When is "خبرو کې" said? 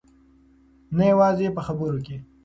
1.67-2.17